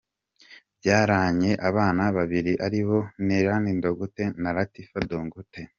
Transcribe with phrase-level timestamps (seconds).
[0.69, 5.61] Babyaranye abana babiri aribo Nillan Dangote na Latifa Dangote.